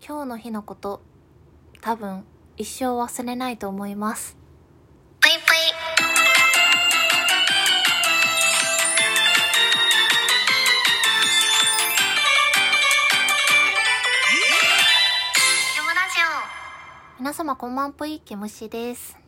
[0.00, 1.02] 今日の日のこと
[1.80, 2.24] 多分
[2.56, 4.36] 一生忘れないと思います。
[5.20, 5.38] ぷいぷい
[17.18, 19.18] 皆様こんばんぷいきむしです。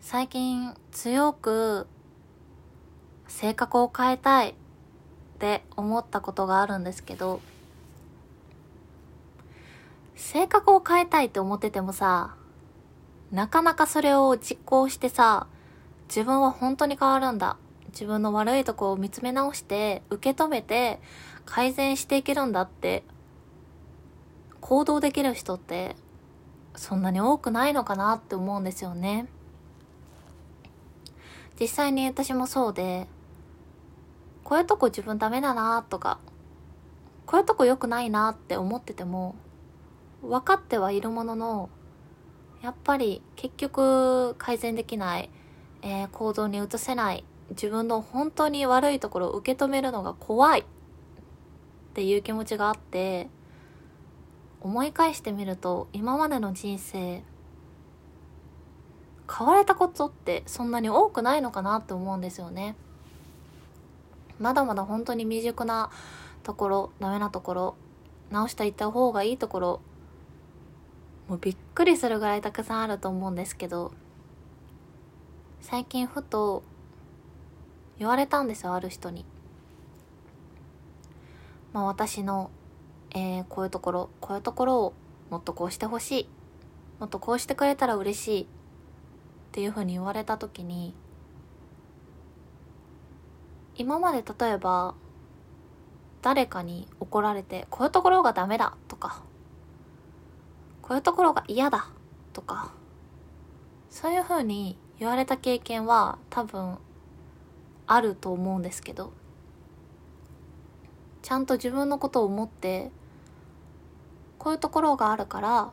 [0.00, 1.86] 最近強く
[3.26, 4.54] 性格を変えたいっ
[5.38, 7.40] て思ったことがあるんですけど
[10.20, 12.34] 性格を変えたいって思っててもさ
[13.32, 15.46] なかなかそれを実行してさ
[16.08, 17.56] 自分は本当に変わるんだ
[17.88, 21.00] 自分の悪いとこを見つめ直して受け止めて
[21.44, 23.02] 改善していけるんだって
[24.60, 25.96] 行動できる人って
[26.76, 29.26] そんなに多くないのかなって思うんですよね。
[31.58, 33.06] 実際に私もそうで、
[34.44, 36.18] こういうとこ自分ダメだなとか、
[37.26, 39.34] こういうとこ良くないなって思ってても、
[40.22, 41.70] 分かってはいるものの、
[42.62, 45.30] やっぱり結局改善できない、
[45.82, 50.60] えー行動に移せない、自分の本当に悪いところを受け止めるのが怖い。
[50.60, 50.64] っ
[51.92, 53.28] ていう気持ちがあって、
[54.60, 57.22] 思い返してみると今までの人生
[59.38, 62.76] 変われたことってそんなに多くないのかなって思うんですよね。
[64.38, 65.90] まだまだ本当に未熟な
[66.42, 67.74] ところダメなところ
[68.30, 69.80] 直していった方がいいところ
[71.30, 73.92] もうびっくりするぐらいたくさんあると思うんですけど
[75.60, 76.64] 最近ふと
[78.00, 79.24] 言われたんですよある人に。
[81.72, 82.50] まあ私の
[83.14, 84.92] えーこういうところこういうところを
[85.30, 86.28] もっとこうしてほしい
[86.98, 88.46] もっとこうしてくれたら嬉しいっ
[89.52, 90.94] ていうふうに言われた時に
[93.76, 94.96] 今まで例えば
[96.22, 98.76] 誰かに怒られてこういうところがダメだ
[100.90, 101.86] こういうところが嫌だ
[102.32, 102.72] とか
[103.90, 106.78] そういうふうに言われた経験は多分
[107.86, 109.12] あると思うんですけど
[111.22, 112.90] ちゃんと自分のことを思って
[114.38, 115.70] こういうところがあるから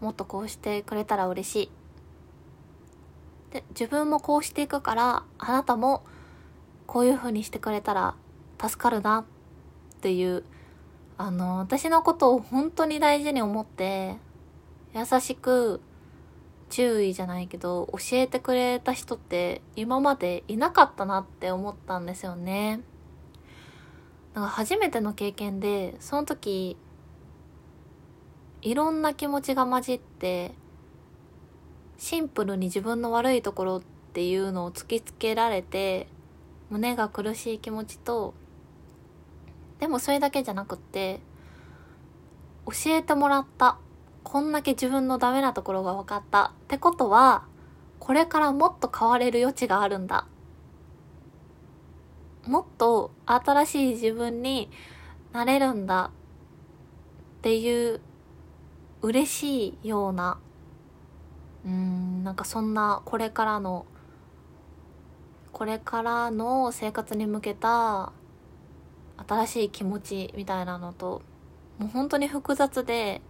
[0.00, 1.70] もっとこうしてくれたら嬉しい。
[3.50, 6.04] で自分もこうしていくからあなたも
[6.86, 8.14] こういう風にしてくれたら
[8.64, 9.22] 助かるな
[9.96, 10.44] っていう
[11.18, 14.29] あの私のことを本当に大事に思って
[14.94, 15.80] 優しく
[16.68, 22.80] 注意じゃないけど教えてくれた人って今までいなかったなって思ったんですよね。
[24.34, 26.76] なんか初めての経験でその時
[28.62, 30.52] いろんな気持ちが混じって
[31.98, 36.06] シンプルに自分の悪いところっていうのを突きつけられて
[36.70, 38.34] 胸が苦しい気持ちと
[39.80, 41.20] でもそれだけじゃなくって
[42.66, 43.78] 教えてもらった
[44.24, 46.52] こんだけ自分のダメなところが分かった。
[46.64, 47.44] ってことは
[47.98, 50.26] これからもっと変われる余地があるんだ。
[52.46, 54.70] もっと新しい自分に
[55.32, 56.10] なれるんだ。
[57.38, 58.00] っていう
[59.02, 60.38] 嬉しいような
[61.64, 63.86] うんなんかそんなこれからの
[65.52, 68.12] これからの生活に向けた
[69.26, 71.22] 新しい気持ちみたいなのと
[71.78, 73.20] もう本当に複雑で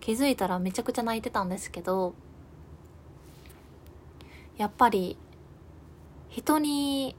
[0.00, 2.14] 気づいたらめちゃくちゃ泣いてたんですけど
[4.56, 5.16] やっぱり
[6.28, 7.14] 人に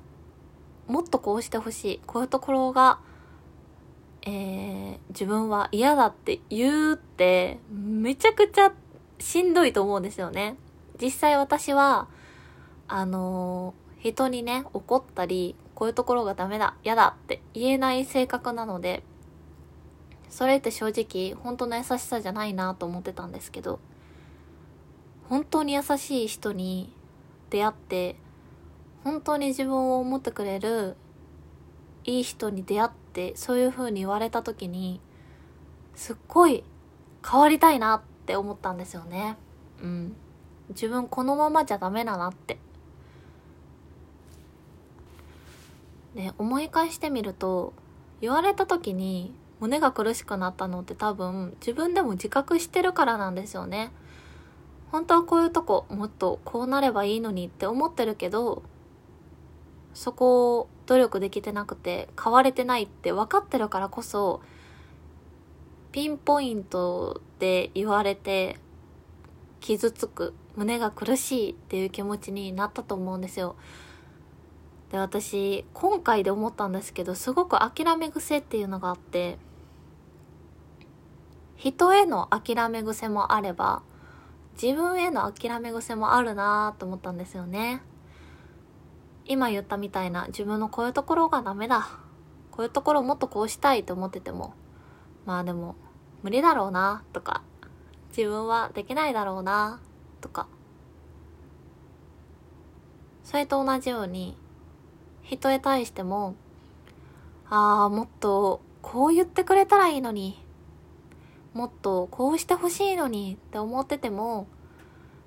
[0.88, 3.00] もっとこうしてほしいこういうところが、
[4.24, 8.72] えー自分は嫌だって言うってめちゃくちゃ
[9.18, 10.56] しんどいと思うんですよね。
[11.02, 12.08] 実際私は
[12.88, 19.04] あのー人にね怒ったりこういうところがダメだ嫌だって言えない性格なので
[20.30, 23.80] それって正直本当の優しさじゃないなと思ってたんですけど
[25.28, 26.94] 本当に優しい人に
[27.50, 28.16] 出会って
[29.04, 30.96] 本当に自分を思ってくれる
[32.04, 35.00] いい人に出会ってそういう風に言われた時に
[35.96, 36.64] すっごい
[37.28, 39.38] 変わりたいなって思ったんですよね。
[39.82, 40.16] うん。
[40.70, 42.58] 自分このままじゃダメだなって。
[46.16, 47.74] で思い返してみると
[48.22, 53.92] 言われた時に胸が苦しくなったのって多分自分でも自覚してるからなんですよね。
[54.92, 58.64] 本当はこういうとこもっとこうなればいいのにって思ってるけど
[59.94, 64.42] そこを努力できてなくて変われてないって分かってるからこそ
[65.92, 68.58] ピンポイントで言われて
[69.60, 73.56] 傷つく胸が苦しいっていう気持ちになったと思うんですよ。
[74.92, 79.38] で私今回で思ったんですけどすごく諦め癖っていうのがあって
[81.60, 83.84] 人への諦め癖もあれば、
[84.62, 87.82] 自分への諦め癖もあるなぁと思ったんですよね。
[89.26, 91.90] 今言ったみたいな自分のこういうところがダメだ。
[92.52, 94.54] こういうところもっとこうしたいと思ってても、
[95.26, 95.76] まあでも
[96.24, 97.42] 無理だろうなとか、
[98.16, 99.82] 自分はできないだろうな
[100.22, 100.48] とか、
[103.26, 104.38] それと同じように、
[105.24, 106.36] 人へ対しても、
[107.50, 110.42] ああ、もっとこう言ってくれたらいいのに、
[111.54, 114.48] もっとこうしてほしいのにって思ってても、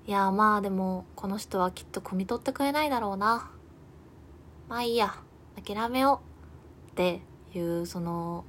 [0.06, 3.50] いや、まあでも、この人はきっと汲み取ってくれないだろうな。
[4.68, 5.14] まあいいや、
[5.64, 6.20] 諦めよ
[6.88, 7.22] うって
[7.54, 8.44] いう、その、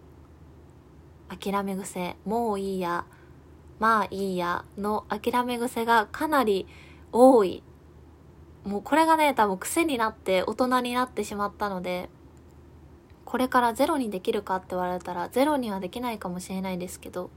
[1.30, 3.06] 諦め癖、もういいや、
[3.80, 6.68] まあいいやの諦め癖がかなり
[7.12, 7.64] 多い。
[8.64, 12.10] もうこれがね、多分癖になって大人になってしまったので、
[13.26, 17.30] これからゼロにできるかって言われたらゼロにはできないかもしれないですけど、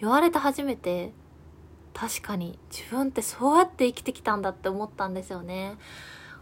[0.00, 1.12] 言われて初めて
[1.94, 5.76] 確かに自分ってそうやって生きてきたんだって思ったんですよね。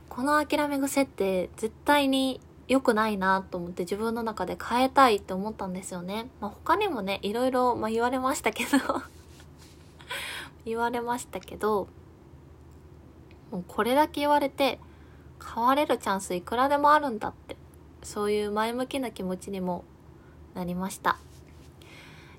[0.09, 6.29] この諦め癖って絶対に良くないなと思って自分の中で変えたいって思ったんですよね。
[6.41, 8.79] まあ、他にもね、いろいろ、まあ、言われましたけど
[10.65, 11.89] 言われましたけど、
[13.51, 14.81] もうこれだけ言われて
[15.55, 17.57] 変われるチャンスいくらでもあるんだって、
[18.03, 19.85] そういう前向きな気持ちにも
[20.55, 21.19] なりました。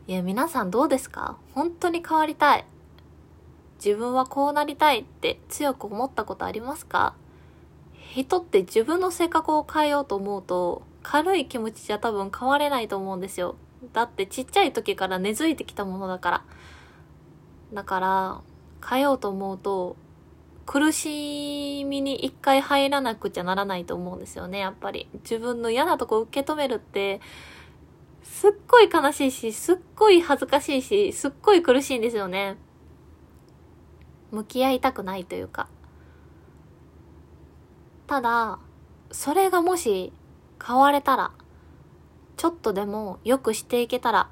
[0.05, 1.37] いや、皆さんどうですか？
[1.53, 2.65] 本当に変わりたい。
[3.83, 7.15] 自分はこうなりたいって強く思ったことありますか？
[8.13, 13.55] 人って自分の性格を変えようと思うと、軽い気持ちじゃ多分変われないと思うんですよ。
[13.93, 16.45] だってちっちゃい時から根付いてきたものだから。
[17.71, 18.41] だから、
[18.87, 19.95] 変えようと思うと、
[20.65, 25.07] 苦しみに一回入らなくちゃならないと思うんですよね、やっぱり。
[25.23, 27.21] 自分の嫌なとこ受け止めるって、
[28.43, 32.57] すっごい悲しいし、すっごい恥ずかしいし、すっごい苦しいんですよね。
[34.31, 35.69] 向き合いたくないというか。
[38.05, 38.59] ただ、
[39.11, 40.11] それがもし
[40.61, 41.31] 変われたら、
[42.35, 44.29] ちょっとでも良くしていけたら、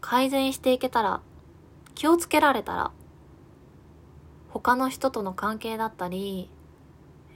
[0.00, 1.20] 改善していけたら、
[1.94, 2.92] 気をつけられたら、
[4.48, 6.48] 他の人との関係だったり、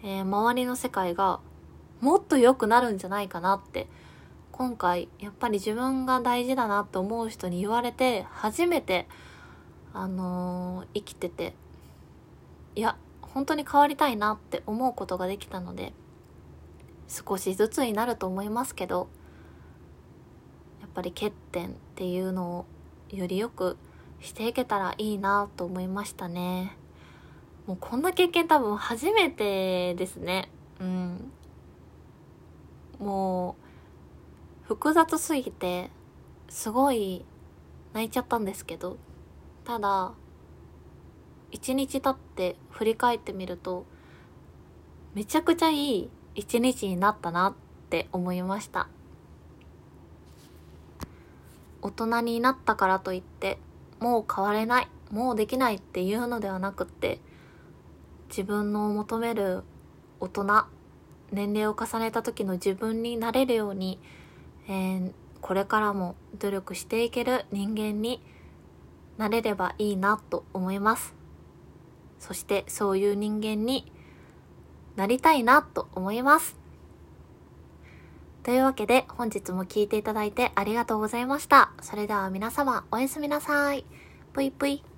[0.03, 1.41] えー、周りの世界が
[2.01, 3.89] もっと良くなるんじゃないかなって
[4.53, 9.09] 今回やっぱり自分が大事だなと思う人に言われて初めて
[9.95, 11.55] あのー、生きてて
[12.77, 15.95] いや本当に変わりたいなって思うことができたので
[17.09, 19.09] 少しずつになると思いますけど
[20.81, 22.67] やっぱり欠点っていうのを
[23.11, 23.79] よりよく
[24.21, 26.77] していけたらいいなと思いましたね。
[27.67, 30.51] もうこんな経験多分初めてですね。
[30.81, 31.33] うん。
[32.99, 33.62] もう
[34.65, 35.91] 複雑すぎて
[36.49, 37.25] すごい
[37.93, 38.97] 泣いちゃったんですけど
[39.65, 40.13] ただ
[41.51, 43.85] 一日経って振り返ってみると
[45.15, 47.55] めちゃくちゃいい一日になったなっ
[47.91, 48.89] て思いました。
[51.83, 53.59] 大人になったからといって
[53.99, 57.21] もう変われないもうできないっていうのではなくって
[58.29, 59.65] 自分の求める
[60.21, 60.65] 大人
[61.33, 63.99] 年齢を重ねた時の自分になれるように
[64.69, 68.23] えー、これからも努力していける人間に
[69.19, 71.15] なれればいいなと思います。
[72.19, 73.93] そしてそういう人間に
[74.97, 76.57] なりたいなと思います。
[78.43, 81.73] というわけで本日も聴いていただいてありがとうございました。
[81.81, 83.85] それでは皆様おやすみなさい。
[84.33, 84.92] ぷいぷい。